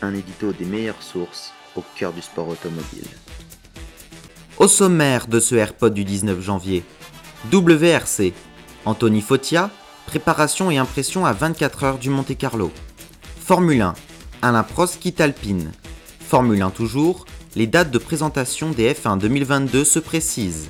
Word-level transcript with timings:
Un 0.00 0.14
édito 0.14 0.52
des 0.52 0.64
meilleures 0.64 1.02
sources 1.02 1.52
au 1.74 1.82
cœur 1.96 2.12
du 2.12 2.22
sport 2.22 2.48
automobile. 2.48 3.08
Au 4.58 4.68
sommaire 4.68 5.26
de 5.26 5.40
ce 5.40 5.56
AirPod 5.56 5.92
du 5.92 6.04
19 6.04 6.40
janvier, 6.40 6.84
WRC, 7.52 8.32
Anthony 8.84 9.20
Fotia, 9.20 9.70
préparation 10.06 10.70
et 10.70 10.78
impression 10.78 11.26
à 11.26 11.32
24 11.32 11.84
heures 11.84 11.98
du 11.98 12.10
Monte 12.10 12.36
Carlo. 12.38 12.70
Formule 13.44 13.82
1, 13.82 13.94
Alain 14.42 14.62
Prost 14.62 15.00
quitte 15.00 15.20
Alpine. 15.20 15.72
Formule 16.20 16.62
1 16.62 16.70
toujours, 16.70 17.26
les 17.56 17.66
dates 17.66 17.90
de 17.90 17.98
présentation 17.98 18.70
des 18.70 18.92
F1 18.92 19.18
2022 19.18 19.84
se 19.84 19.98
précisent. 19.98 20.68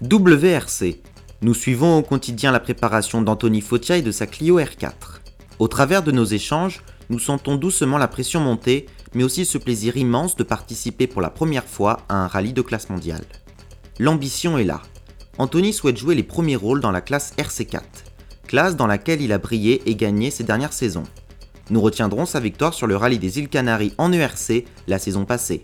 WRC, 0.00 1.02
nous 1.42 1.54
suivons 1.54 1.98
au 1.98 2.02
quotidien 2.02 2.52
la 2.52 2.60
préparation 2.60 3.20
d'Anthony 3.20 3.60
Fotia 3.60 3.98
et 3.98 4.02
de 4.02 4.12
sa 4.12 4.26
Clio 4.26 4.58
R4. 4.58 4.92
Au 5.58 5.68
travers 5.68 6.02
de 6.02 6.10
nos 6.10 6.24
échanges, 6.24 6.82
nous 7.10 7.18
sentons 7.18 7.56
doucement 7.56 7.98
la 7.98 8.08
pression 8.08 8.40
monter, 8.40 8.86
mais 9.14 9.24
aussi 9.24 9.44
ce 9.44 9.58
plaisir 9.58 9.96
immense 9.96 10.36
de 10.36 10.42
participer 10.42 11.06
pour 11.06 11.22
la 11.22 11.30
première 11.30 11.64
fois 11.64 11.98
à 12.08 12.16
un 12.16 12.26
rallye 12.26 12.52
de 12.52 12.62
classe 12.62 12.90
mondiale. 12.90 13.24
L'ambition 13.98 14.58
est 14.58 14.64
là. 14.64 14.82
Anthony 15.38 15.72
souhaite 15.72 15.96
jouer 15.96 16.14
les 16.14 16.22
premiers 16.22 16.56
rôles 16.56 16.80
dans 16.80 16.90
la 16.90 17.00
classe 17.00 17.32
RC4, 17.38 17.82
classe 18.46 18.76
dans 18.76 18.86
laquelle 18.86 19.22
il 19.22 19.32
a 19.32 19.38
brillé 19.38 19.82
et 19.86 19.94
gagné 19.94 20.30
ces 20.30 20.44
dernières 20.44 20.72
saisons. 20.72 21.04
Nous 21.70 21.80
retiendrons 21.80 22.26
sa 22.26 22.40
victoire 22.40 22.74
sur 22.74 22.86
le 22.86 22.96
rallye 22.96 23.18
des 23.18 23.38
îles 23.38 23.48
Canaries 23.48 23.94
en 23.98 24.12
ERC 24.12 24.64
la 24.86 24.98
saison 24.98 25.24
passée. 25.24 25.62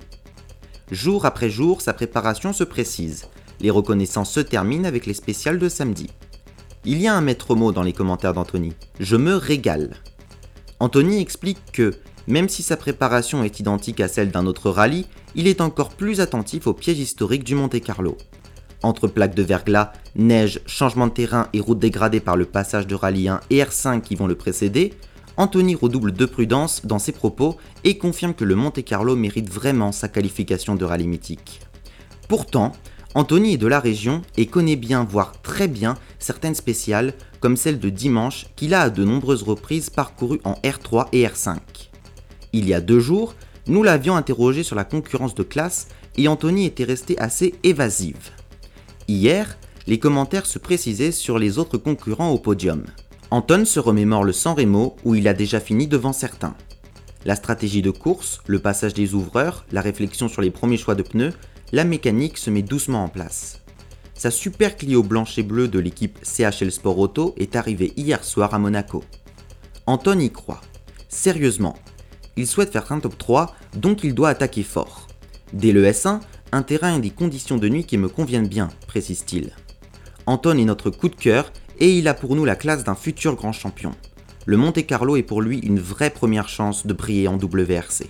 Jour 0.91 1.25
après 1.27 1.51
jour, 1.51 1.81
sa 1.81 1.93
préparation 1.93 2.53
se 2.53 2.65
précise. 2.65 3.27
Les 3.61 3.71
reconnaissances 3.71 4.33
se 4.33 4.41
terminent 4.41 4.85
avec 4.87 5.07
les 5.07 5.15
spéciales 5.15 5.59
de 5.59 5.69
samedi. 5.69 6.09
Il 6.85 7.01
y 7.01 7.07
a 7.07 7.15
un 7.15 7.23
maître 7.23 7.55
mot 7.55 7.73
dans 7.73 7.83
les 7.83 7.95
commentaires 7.95 8.35
d'Anthony. 8.35 8.75
Je 9.01 9.17
me 9.17 9.35
régale. 9.35 9.97
Anthony 10.81 11.21
explique 11.21 11.61
que, 11.73 11.93
même 12.27 12.49
si 12.49 12.63
sa 12.63 12.77
préparation 12.77 13.45
est 13.45 13.61
identique 13.61 14.01
à 14.01 14.09
celle 14.09 14.31
d'un 14.31 14.47
autre 14.47 14.71
rallye, 14.71 15.07
il 15.35 15.47
est 15.47 15.61
encore 15.61 15.91
plus 15.91 16.21
attentif 16.21 16.67
aux 16.67 16.75
pièges 16.75 16.99
historiques 16.99 17.45
du 17.45 17.55
Monte 17.55 17.81
Carlo. 17.81 18.17
Entre 18.83 19.09
plaques 19.09 19.35
de 19.35 19.43
verglas, 19.43 19.93
neige, 20.15 20.61
changement 20.67 21.07
de 21.07 21.13
terrain 21.13 21.49
et 21.53 21.61
routes 21.61 21.79
dégradées 21.79 22.21
par 22.21 22.37
le 22.37 22.45
passage 22.45 22.87
de 22.87 22.95
rallye 22.95 23.29
1 23.29 23.41
et 23.51 23.63
R5 23.63 24.01
qui 24.03 24.15
vont 24.15 24.27
le 24.27 24.35
précéder, 24.35 24.95
Anthony 25.37 25.75
redouble 25.75 26.13
de 26.13 26.27
prudence 26.27 26.85
dans 26.85 26.99
ses 26.99 27.13
propos 27.13 27.57
et 27.83 27.99
confirme 27.99 28.35
que 28.35 28.45
le 28.45 28.55
Monte 28.55 28.85
Carlo 28.85 29.17
mérite 29.17 29.51
vraiment 29.51 29.91
sa 29.91 30.09
qualification 30.09 30.75
de 30.75 30.85
rallye 30.85 31.09
mythique. 31.09 31.61
Pourtant, 32.29 32.73
Anthony 33.15 33.55
est 33.55 33.59
de 33.59 33.67
la 33.67 33.81
région 33.81 34.23
et 34.37 34.47
connaît 34.47 34.77
bien, 34.77 35.05
voire 35.05 35.41
très 35.43 35.69
bien, 35.69 35.95
certaines 36.19 36.55
spéciales, 36.55 37.15
comme 37.45 37.59
celle 37.59 37.79
de 37.79 37.91
dimanche 37.91 38.47
qu'il 38.57 38.73
a 38.73 38.81
à 38.81 38.89
de 38.89 39.05
nombreuses 39.05 39.43
reprises 39.43 39.91
parcouru 39.91 40.41
en 40.45 40.55
R3 40.65 41.09
et 41.13 41.27
R5. 41.27 41.59
Il 42.55 42.67
y 42.67 42.73
a 42.73 42.81
deux 42.81 43.01
jours, 43.01 43.35
nous 43.67 43.83
l'avions 43.83 44.17
interrogé 44.17 44.63
sur 44.63 44.77
la 44.77 44.85
concurrence 44.85 45.35
de 45.35 45.43
classe 45.43 45.89
et 46.17 46.27
Anthony 46.27 46.65
était 46.65 46.85
resté 46.85 47.19
assez 47.19 47.55
évasive. 47.63 48.31
Hier, 49.09 49.59
les 49.87 49.99
commentaires 49.99 50.47
se 50.47 50.59
précisaient 50.59 51.13
sur 51.13 51.39
les 51.39 51.59
autres 51.59 51.77
concurrents 51.77 52.31
au 52.31 52.39
podium. 52.39 52.87
Anton 53.31 53.67
se 53.67 53.79
remémore 53.79 54.25
le 54.25 54.33
San 54.33 54.57
Remo 54.57 54.97
où 55.05 55.15
il 55.15 55.29
a 55.29 55.35
déjà 55.35 55.61
fini 55.61 55.87
devant 55.87 56.15
certains. 56.15 56.55
La 57.27 57.37
stratégie 57.37 57.83
de 57.83 57.91
course, 57.91 58.41
le 58.47 58.59
passage 58.59 58.95
des 58.95 59.13
ouvreurs, 59.13 59.67
la 59.71 59.83
réflexion 59.83 60.29
sur 60.29 60.41
les 60.41 60.51
premiers 60.51 60.79
choix 60.79 60.95
de 60.95 61.03
pneus, 61.03 61.35
la 61.73 61.85
mécanique 61.85 62.39
se 62.39 62.49
met 62.49 62.63
doucement 62.63 63.05
en 63.05 63.09
place. 63.09 63.61
Sa 64.25 64.31
super 64.31 64.79
Clio 64.79 65.03
blanche 65.03 65.37
et 65.37 65.43
bleue 65.43 65.69
de 65.69 65.79
l'équipe 65.79 66.19
CHL 66.23 66.73
Sport 66.73 66.99
Auto 66.99 67.35
est 67.37 67.57
arrivée 67.57 67.93
hier 67.95 68.25
soir 68.25 68.55
à 68.55 68.59
Monaco. 68.59 69.05
Anton 69.85 70.19
y 70.19 70.33
croit. 70.33 70.63
Sérieusement, 71.11 71.77
il 72.35 72.47
souhaite 72.47 72.73
faire 72.73 72.91
un 72.91 73.01
top 73.01 73.19
3, 73.19 73.55
donc 73.77 74.03
il 74.03 74.15
doit 74.15 74.31
attaquer 74.31 74.63
fort. 74.63 75.09
Dès 75.53 75.73
le 75.73 75.85
S1, 75.85 76.21
un 76.53 76.63
terrain 76.63 76.97
et 76.97 77.01
des 77.01 77.11
conditions 77.11 77.59
de 77.59 77.69
nuit 77.69 77.85
qui 77.85 77.99
me 77.99 78.09
conviennent 78.09 78.49
bien, 78.49 78.71
précise-t-il. 78.87 79.51
Anton 80.25 80.57
est 80.57 80.65
notre 80.65 80.89
coup 80.89 81.11
de 81.11 81.17
cœur 81.17 81.53
et 81.79 81.93
il 81.93 82.09
a 82.09 82.15
pour 82.15 82.35
nous 82.35 82.47
la 82.47 82.57
classe 82.57 82.83
d'un 82.83 82.95
futur 82.95 83.37
grand 83.37 83.53
champion. 83.53 83.93
Le 84.47 84.57
Monte 84.57 84.87
Carlo 84.87 85.17
est 85.17 85.23
pour 85.23 85.43
lui 85.43 85.59
une 85.59 85.81
vraie 85.81 86.09
première 86.09 86.49
chance 86.49 86.87
de 86.87 86.95
briller 86.95 87.29
en 87.29 87.37
WRC. 87.37 88.07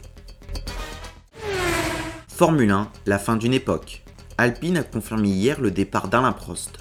Formule 2.29 2.71
1, 2.71 2.89
la 3.07 3.19
fin 3.19 3.37
d'une 3.37 3.53
époque. 3.53 4.04
Alpine 4.37 4.79
a 4.79 4.83
confirmé 4.83 5.29
hier 5.29 5.61
le 5.61 5.71
départ 5.71 6.09
d'Alain 6.09 6.33
Prost. 6.33 6.79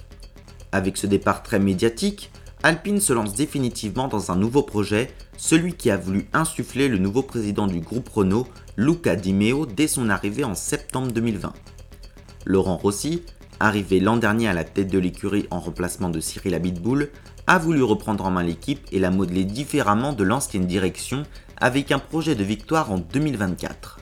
Avec 0.71 0.97
ce 0.97 1.05
départ 1.05 1.43
très 1.43 1.59
médiatique, 1.59 2.31
Alpine 2.63 2.99
se 2.99 3.13
lance 3.13 3.35
définitivement 3.35 4.07
dans 4.07 4.31
un 4.31 4.35
nouveau 4.35 4.63
projet, 4.63 5.11
celui 5.37 5.75
qui 5.75 5.91
a 5.91 5.97
voulu 5.97 6.27
insuffler 6.33 6.87
le 6.87 6.97
nouveau 6.97 7.21
président 7.21 7.67
du 7.67 7.79
groupe 7.79 8.09
Renault, 8.09 8.47
Luca 8.75 9.15
Di 9.15 9.33
Meo, 9.33 9.67
dès 9.67 9.87
son 9.87 10.09
arrivée 10.09 10.43
en 10.43 10.55
septembre 10.55 11.11
2020. 11.11 11.53
Laurent 12.45 12.75
Rossi, 12.77 13.21
arrivé 13.59 13.99
l'an 13.99 14.17
dernier 14.17 14.47
à 14.47 14.53
la 14.53 14.63
tête 14.63 14.89
de 14.91 14.97
l'écurie 14.97 15.45
en 15.51 15.59
remplacement 15.59 16.09
de 16.09 16.19
Cyril 16.19 16.55
Abitboul, 16.55 17.11
a 17.45 17.59
voulu 17.59 17.83
reprendre 17.83 18.25
en 18.25 18.31
main 18.31 18.43
l'équipe 18.43 18.87
et 18.91 18.97
la 18.97 19.11
modeler 19.11 19.43
différemment 19.43 20.13
de 20.13 20.23
l'ancienne 20.23 20.65
direction 20.65 21.21
avec 21.57 21.91
un 21.91 21.99
projet 21.99 22.33
de 22.33 22.43
victoire 22.43 22.91
en 22.91 22.97
2024. 22.97 23.99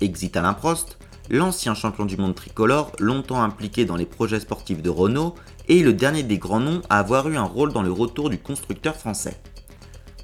Exit 0.00 0.36
Alain 0.36 0.54
Prost, 0.54 0.99
l'ancien 1.30 1.74
champion 1.74 2.04
du 2.04 2.16
monde 2.16 2.34
tricolore, 2.34 2.92
longtemps 2.98 3.42
impliqué 3.42 3.84
dans 3.84 3.96
les 3.96 4.06
projets 4.06 4.40
sportifs 4.40 4.82
de 4.82 4.90
Renault, 4.90 5.34
est 5.68 5.82
le 5.82 5.92
dernier 5.92 6.24
des 6.24 6.38
grands 6.38 6.60
noms 6.60 6.82
à 6.90 6.98
avoir 6.98 7.28
eu 7.28 7.36
un 7.36 7.44
rôle 7.44 7.72
dans 7.72 7.82
le 7.82 7.92
retour 7.92 8.30
du 8.30 8.38
constructeur 8.38 8.96
français. 8.96 9.40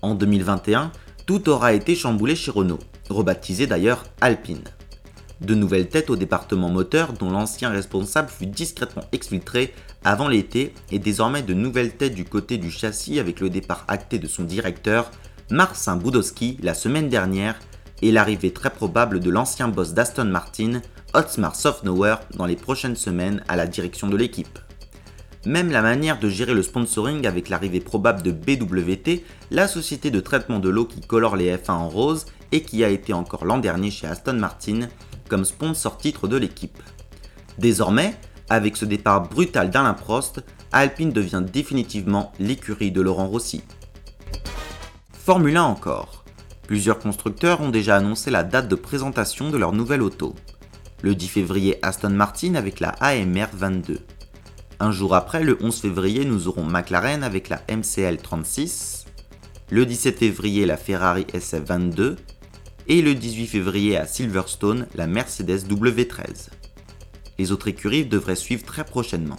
En 0.03 0.15
2021, 0.15 0.91
tout 1.27 1.49
aura 1.49 1.73
été 1.73 1.95
chamboulé 1.95 2.35
chez 2.35 2.51
Renault, 2.51 2.81
rebaptisé 3.09 3.67
d'ailleurs 3.67 4.05
Alpine. 4.21 4.65
De 5.41 5.55
nouvelles 5.55 5.89
têtes 5.89 6.11
au 6.11 6.17
département 6.17 6.71
moteur 6.71 7.13
dont 7.13 7.31
l'ancien 7.31 7.69
responsable 7.69 8.31
fut 8.31 8.47
discrètement 8.47 9.05
exfiltré 9.13 9.75
avant 10.03 10.29
l'été 10.29 10.73
et 10.91 10.99
désormais 10.99 11.43
de 11.43 11.53
nouvelles 11.53 11.97
têtes 11.97 12.15
du 12.15 12.25
côté 12.25 12.57
du 12.57 12.71
châssis 12.71 13.21
avec 13.21 13.41
le 13.41 13.51
départ 13.51 13.85
acté 13.87 14.19
de 14.19 14.27
son 14.27 14.45
directeur, 14.45 15.11
Marcin 15.51 15.97
Budowski, 15.97 16.59
la 16.63 16.75
semaine 16.75 17.09
dernière 17.09 17.59
et 18.03 18.13
l'arrivée 18.13 18.53
très 18.53 18.71
probable 18.71 19.21
de 19.21 19.31
l'ancien 19.31 19.69
boss 19.69 19.93
d'Aston 19.93 20.25
Martin, 20.25 20.81
Otmar 21.17 21.57
Sofnauer, 21.57 22.17
dans 22.35 22.45
les 22.45 22.57
prochaines 22.57 22.95
semaines 22.95 23.43
à 23.49 23.57
la 23.57 23.67
direction 23.67 24.07
de 24.07 24.19
l'équipe. 24.19 24.59
Même 25.47 25.71
la 25.71 25.81
manière 25.81 26.19
de 26.19 26.29
gérer 26.29 26.53
le 26.53 26.63
sponsoring 26.63 27.27
avec 27.27 27.49
l'arrivée 27.49 27.81
probable 27.81 28.21
de 28.21 28.33
BWT, 28.33 29.23
la 29.51 29.67
société 29.67 30.11
de 30.11 30.21
traitement 30.21 30.59
de 30.59 30.69
l'eau 30.69 30.85
qui 30.85 31.01
colore 31.01 31.37
les 31.37 31.57
F1 31.57 31.71
en 31.71 31.89
rose 31.89 32.27
et 32.53 32.61
qui 32.61 32.85
a 32.85 32.91
été 32.91 33.15
encore 33.15 33.47
l'an 33.47 33.57
dernier 33.57 33.91
chez 33.91 34.07
Aston 34.07 34.35
Martin, 34.35 34.89
comme 35.31 35.47
sponsor 35.47 35.97
titre 35.97 36.29
de 36.29 36.37
l'équipe. 36.37 36.83
Désormais, 37.57 38.15
avec 38.51 38.77
ce 38.77 38.85
départ 38.85 39.27
brutal 39.27 39.71
d'Alain 39.71 39.95
Prost, 39.95 40.45
Alpine 40.71 41.13
devient 41.13 41.43
définitivement 41.51 42.33
l'écurie 42.39 42.93
de 42.93 43.01
Laurent 43.01 43.29
Rossi. 43.29 43.63
Formule 45.15 45.57
1 45.57 45.63
encore. 45.63 46.25
Plusieurs 46.67 46.99
constructeurs 46.99 47.63
ont 47.63 47.71
déjà 47.71 47.97
annoncé 47.97 48.31
la 48.31 48.43
date 48.43 48.69
de 48.69 48.75
présentation 48.75 49.49
de 49.49 49.57
leur 49.57 49.73
nouvelle 49.73 50.03
auto. 50.03 50.35
Le 51.07 51.15
10 51.15 51.29
février 51.29 51.79
Aston 51.83 52.11
Martin 52.11 52.57
avec 52.57 52.81
la 52.81 52.89
AMR 52.89 53.47
22. 53.53 54.01
Un 54.81 54.91
jour 54.91 55.15
après, 55.15 55.45
le 55.45 55.57
11 55.61 55.81
février, 55.83 56.25
nous 56.25 56.49
aurons 56.49 56.65
McLaren 56.65 57.23
avec 57.23 57.49
la 57.49 57.63
MCL 57.71 58.17
36. 58.17 59.05
Le 59.71 59.87
17 59.87 60.19
février, 60.19 60.67
la 60.67 60.77
Ferrari 60.77 61.25
SF22 61.33 62.17
et 62.89 63.03
le 63.03 63.15
18 63.15 63.47
février 63.47 63.97
à 63.97 64.05
Silverstone 64.05 64.89
la 64.97 65.07
Mercedes 65.07 65.69
W13. 65.69 66.49
Les 67.39 67.53
autres 67.53 67.69
écuries 67.69 68.05
devraient 68.05 68.35
suivre 68.35 68.65
très 68.65 68.85
prochainement. 68.85 69.39